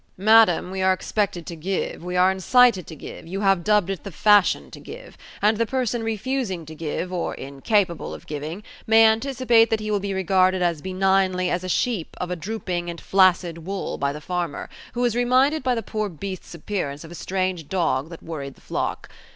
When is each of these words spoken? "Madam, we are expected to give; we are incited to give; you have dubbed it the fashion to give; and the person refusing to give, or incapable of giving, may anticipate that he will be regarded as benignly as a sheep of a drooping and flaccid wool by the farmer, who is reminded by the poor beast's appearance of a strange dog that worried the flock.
"Madam, 0.17 0.71
we 0.71 0.81
are 0.81 0.93
expected 0.93 1.45
to 1.45 1.55
give; 1.55 2.03
we 2.03 2.17
are 2.17 2.31
incited 2.31 2.87
to 2.87 2.95
give; 2.95 3.27
you 3.27 3.41
have 3.41 3.63
dubbed 3.63 3.91
it 3.91 4.03
the 4.03 4.11
fashion 4.11 4.71
to 4.71 4.79
give; 4.79 5.15
and 5.43 5.57
the 5.57 5.65
person 5.67 6.01
refusing 6.01 6.65
to 6.65 6.73
give, 6.73 7.13
or 7.13 7.35
incapable 7.35 8.11
of 8.11 8.25
giving, 8.25 8.63
may 8.87 9.05
anticipate 9.05 9.69
that 9.69 9.79
he 9.79 9.91
will 9.91 9.99
be 9.99 10.11
regarded 10.15 10.59
as 10.63 10.81
benignly 10.81 11.51
as 11.51 11.63
a 11.63 11.69
sheep 11.69 12.17
of 12.19 12.31
a 12.31 12.35
drooping 12.35 12.89
and 12.89 12.99
flaccid 12.99 13.59
wool 13.59 13.95
by 13.99 14.11
the 14.11 14.19
farmer, 14.19 14.69
who 14.93 15.05
is 15.05 15.15
reminded 15.15 15.61
by 15.61 15.75
the 15.75 15.83
poor 15.83 16.09
beast's 16.09 16.55
appearance 16.55 17.03
of 17.03 17.11
a 17.11 17.13
strange 17.13 17.69
dog 17.69 18.09
that 18.09 18.23
worried 18.23 18.55
the 18.55 18.61
flock. 18.61 19.07